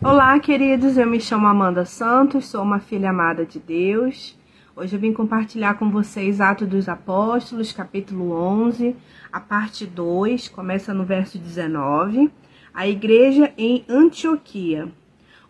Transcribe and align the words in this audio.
Olá, 0.00 0.38
queridos. 0.38 0.96
Eu 0.96 1.08
me 1.08 1.20
chamo 1.20 1.48
Amanda 1.48 1.84
Santos, 1.84 2.46
sou 2.46 2.62
uma 2.62 2.78
filha 2.78 3.10
amada 3.10 3.44
de 3.44 3.58
Deus. 3.58 4.38
Hoje 4.76 4.94
eu 4.94 5.00
vim 5.00 5.12
compartilhar 5.12 5.74
com 5.74 5.90
vocês 5.90 6.40
Atos 6.40 6.68
dos 6.68 6.88
Apóstolos, 6.88 7.72
capítulo 7.72 8.30
11, 8.30 8.94
a 9.32 9.40
parte 9.40 9.84
2, 9.84 10.46
começa 10.50 10.94
no 10.94 11.04
verso 11.04 11.36
19. 11.36 12.30
A 12.72 12.86
igreja 12.86 13.52
em 13.58 13.84
Antioquia. 13.88 14.86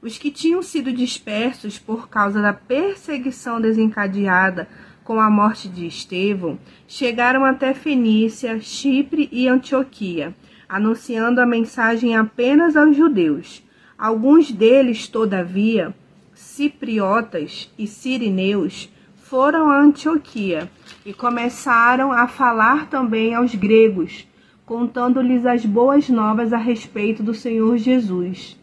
Os 0.01 0.17
que 0.17 0.31
tinham 0.31 0.63
sido 0.63 0.95
dispersos 0.95 1.79
por 1.79 2.09
causa 2.09 2.41
da 2.41 2.55
perseguição 2.55 3.61
desencadeada 3.61 4.67
com 5.05 5.21
a 5.21 5.29
morte 5.29 5.69
de 5.69 5.87
Estevão 5.87 6.59
chegaram 6.87 7.45
até 7.45 7.75
Fenícia, 7.75 8.59
Chipre 8.61 9.29
e 9.31 9.47
Antioquia, 9.47 10.35
anunciando 10.67 11.39
a 11.39 11.45
mensagem 11.45 12.17
apenas 12.17 12.79
aos 12.79 12.97
judeus. 12.97 13.68
Alguns 13.99 14.53
deles, 14.53 15.09
todavia, 15.09 15.93
cipriotas 16.33 17.69
e 17.77 17.85
sirineus, 17.85 18.89
foram 19.17 19.73
a 19.73 19.81
Antioquia 19.81 20.71
e 21.05 21.13
começaram 21.13 22.13
a 22.13 22.29
falar 22.29 22.89
também 22.89 23.35
aos 23.35 23.57
gregos, 23.57 24.25
contando-lhes 24.65 25.45
as 25.45 25.67
boas 25.67 26.09
novas 26.09 26.53
a 26.53 26.57
respeito 26.57 27.25
do 27.25 27.35
Senhor 27.35 27.77
Jesus. 27.77 28.57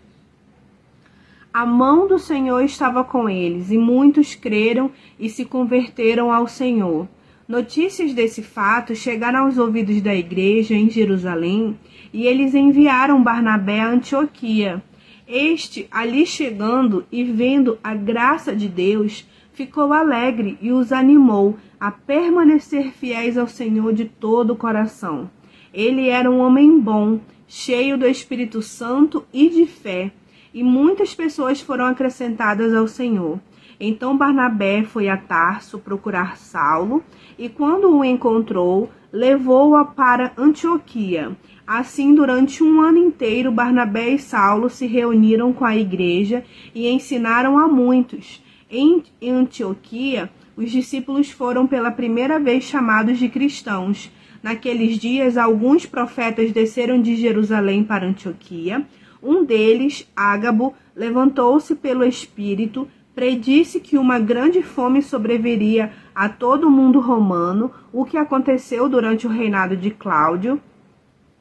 A 1.54 1.66
mão 1.66 2.08
do 2.08 2.18
Senhor 2.18 2.62
estava 2.62 3.04
com 3.04 3.30
eles, 3.30 3.72
e 3.72 3.78
muitos 3.78 4.36
creram 4.36 4.90
e 5.20 5.30
se 5.30 5.44
converteram 5.44 6.32
ao 6.32 6.48
Senhor. 6.48 7.10
Notícias 7.46 8.14
desse 8.14 8.42
fato 8.42 8.96
chegaram 8.96 9.46
aos 9.46 9.58
ouvidos 9.58 10.02
da 10.02 10.16
igreja 10.16 10.76
em 10.76 10.90
Jerusalém, 10.90 11.78
e 12.14 12.26
eles 12.26 12.56
enviaram 12.56 13.22
Barnabé 13.22 13.82
a 13.82 13.90
Antioquia. 13.90 14.82
Este, 15.28 15.88
ali 15.90 16.26
chegando 16.26 17.04
e 17.12 17.24
vendo 17.24 17.80
a 17.84 17.96
graça 17.96 18.56
de 18.56 18.68
Deus, 18.68 19.28
ficou 19.54 19.92
alegre 19.92 20.58
e 20.62 20.72
os 20.72 20.92
animou 20.92 21.58
a 21.80 21.90
permanecer 21.90 22.92
fiéis 22.92 23.38
ao 23.38 23.48
Senhor 23.48 23.94
de 23.94 24.06
todo 24.06 24.52
o 24.52 24.56
coração. 24.56 25.30
Ele 25.74 26.10
era 26.10 26.30
um 26.30 26.40
homem 26.40 26.80
bom, 26.80 27.20
cheio 27.48 27.98
do 27.98 28.06
Espírito 28.06 28.62
Santo 28.62 29.26
e 29.34 29.50
de 29.50 29.66
fé, 29.66 30.12
e 30.54 30.64
muitas 30.64 31.16
pessoas 31.16 31.60
foram 31.60 31.86
acrescentadas 31.86 32.74
ao 32.74 32.88
Senhor. 32.88 33.40
Então 33.80 34.18
Barnabé 34.18 34.84
foi 34.84 35.10
a 35.10 35.18
Tarso 35.18 35.80
procurar 35.80 36.38
Saulo, 36.38 37.04
e 37.38 37.50
quando 37.50 37.90
o 37.90 38.06
encontrou, 38.06 38.90
levou-o 39.16 39.86
para 39.86 40.34
Antioquia. 40.38 41.32
Assim, 41.66 42.14
durante 42.14 42.62
um 42.62 42.82
ano 42.82 42.98
inteiro, 42.98 43.50
Barnabé 43.50 44.10
e 44.10 44.20
Saulo 44.20 44.70
se 44.70 44.86
reuniram 44.86 45.54
com 45.54 45.64
a 45.64 45.76
igreja 45.76 46.44
e 46.76 46.90
ensinaram 46.90 47.58
a 47.58 47.66
muitos. 47.66 48.44
Em 48.70 49.02
Antioquia, 49.24 50.30
os 50.58 50.70
discípulos 50.70 51.32
foram 51.32 51.66
pela 51.66 51.92
primeira 51.92 52.38
vez 52.38 52.66
chamados 52.66 53.18
de 53.18 53.30
cristãos. 53.30 54.12
Naqueles 54.44 54.98
dias, 55.00 55.38
alguns 55.38 55.86
profetas 55.86 56.52
desceram 56.52 57.02
de 57.02 57.16
Jerusalém 57.16 57.86
para 57.86 58.06
Antioquia. 58.06 58.86
Um 59.24 59.46
deles, 59.46 60.06
Ágabo, 60.14 60.76
levantou-se 60.94 61.74
pelo 61.74 62.04
Espírito, 62.04 62.86
predisse 63.16 63.80
que 63.80 63.98
uma 63.98 64.20
grande 64.20 64.62
fome 64.62 65.02
sobreviria 65.02 65.94
a 66.14 66.30
todo 66.30 66.68
o 66.68 66.72
mundo 66.72 67.00
romano, 67.00 67.72
o 67.92 68.06
que 68.06 68.18
aconteceu 68.18 68.90
durante 68.90 69.26
o 69.26 69.30
reinado 69.30 69.76
de 69.76 69.90
Cláudio 69.90 70.62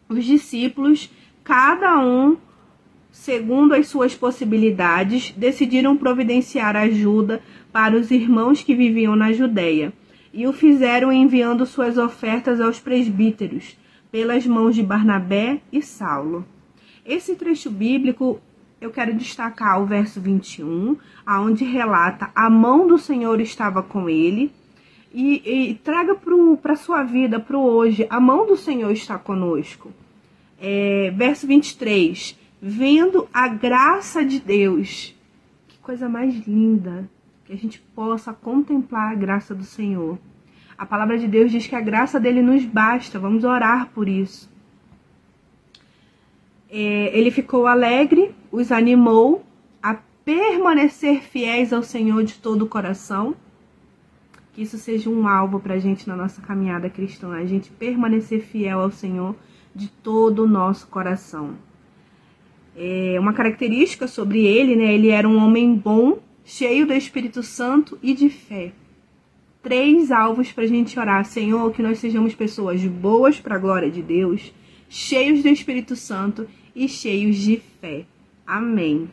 os 0.09 0.25
discípulos, 0.25 1.11
cada 1.43 1.99
um 1.99 2.37
segundo 3.11 3.75
as 3.75 3.87
suas 3.87 4.15
possibilidades, 4.15 5.33
decidiram 5.37 5.97
providenciar 5.97 6.77
ajuda 6.77 7.41
para 7.73 7.97
os 7.97 8.11
irmãos 8.11 8.63
que 8.63 8.75
viviam 8.75 9.15
na 9.15 9.33
Judéia, 9.33 9.93
e 10.33 10.49
o 10.49 10.53
fizeram 10.53 11.13
enviando 11.13 11.65
suas 11.65 11.97
ofertas 11.97 12.61
aos 12.61 12.81
presbíteros, 12.81 13.79
pelas 14.11 14.45
mãos 14.47 14.75
de 14.75 14.83
Barnabé 14.83 15.61
e 15.73 15.81
Saulo. 15.81 16.45
Esse 17.07 17.37
trecho 17.37 17.71
bíblico 17.71 18.41
eu 18.85 18.91
quero 18.91 19.15
destacar 19.15 19.81
o 19.81 19.87
verso 19.87 20.21
21, 20.21 20.97
aonde 21.25 21.65
relata 21.65 22.31
a 22.35 22.51
mão 22.51 22.87
do 22.87 22.99
Senhor 22.99 23.41
estava 23.41 23.83
com 23.83 24.11
ele, 24.11 24.53
e, 25.13 25.71
e 25.71 25.75
traga 25.77 26.15
para 26.61 26.73
a 26.73 26.77
sua 26.77 27.03
vida, 27.03 27.41
para 27.41 27.57
o 27.57 27.63
hoje, 27.63 28.07
a 28.11 28.21
mão 28.21 28.47
do 28.47 28.57
Senhor 28.57 28.91
está 28.91 29.17
conosco. 29.17 29.91
É, 30.61 31.13
verso 31.17 31.47
23, 31.47 32.39
vendo 32.61 33.27
a 33.33 33.49
graça 33.49 34.25
de 34.25 34.41
Deus. 34.41 35.15
Que 35.69 35.79
coisa 35.79 36.09
mais 36.09 36.47
linda 36.47 37.09
que 37.45 37.53
a 37.53 37.57
gente 37.57 37.81
possa 37.95 38.33
contemplar 38.33 39.13
a 39.13 39.15
graça 39.15 39.55
do 39.55 39.65
Senhor. 39.65 40.19
A 40.77 40.85
palavra 40.85 41.17
de 41.17 41.29
Deus 41.29 41.51
diz 41.51 41.67
que 41.67 41.77
a 41.77 41.81
graça 41.81 42.19
dele 42.19 42.43
nos 42.43 42.65
basta, 42.65 43.19
vamos 43.19 43.45
orar 43.45 43.89
por 43.95 44.09
isso. 44.09 44.53
É, 46.69 47.17
ele 47.17 47.31
ficou 47.31 47.69
alegre, 47.69 48.35
os 48.55 48.71
animou 48.71 49.45
a 49.83 49.99
permanecer 50.25 51.23
fiéis 51.23 51.73
ao 51.73 51.83
Senhor 51.83 52.23
de 52.25 52.35
todo 52.35 52.63
o 52.63 52.69
coração 52.69 53.35
que 54.55 54.63
isso 54.63 54.79
seja 54.79 55.11
um 55.11 55.27
alvo 55.27 55.59
para 55.59 55.75
a 55.75 55.79
gente 55.79 56.07
na 56.09 56.15
nossa 56.15 56.41
caminhada 56.41 56.89
cristã, 56.89 57.33
a 57.33 57.45
gente 57.45 57.71
permanecer 57.71 58.41
fiel 58.41 58.81
ao 58.81 58.91
Senhor 58.91 59.35
de 59.75 59.89
todo 59.89 60.45
o 60.45 60.49
nosso 60.49 60.87
coração. 60.87 61.57
É 62.77 63.17
uma 63.19 63.33
característica 63.33 64.07
sobre 64.07 64.47
ele, 64.47 64.77
né? 64.77 64.95
Ele 64.95 65.09
era 65.09 65.29
um 65.29 65.37
homem 65.37 65.75
bom, 65.75 66.19
cheio 66.45 66.87
do 66.87 66.93
Espírito 66.93 67.43
Santo 67.43 67.99
e 68.01 68.15
de 68.15 68.31
fé. 68.31 68.73
Três 69.61 70.13
alvos 70.13 70.53
para 70.53 70.63
a 70.63 70.69
gente 70.69 70.99
orar, 70.99 71.25
Senhor, 71.25 71.73
que 71.73 71.83
nós 71.83 71.99
sejamos 71.99 72.35
pessoas 72.35 72.85
boas 72.85 73.41
para 73.41 73.57
a 73.57 73.59
glória 73.59 73.91
de 73.91 74.03
Deus, 74.03 74.53
cheios 74.89 75.43
do 75.43 75.49
Espírito 75.49 75.97
Santo 75.97 76.47
e 76.77 76.89
cheios 76.89 77.37
de 77.37 77.57
fé. 77.81 78.05
Amém. 78.47 79.11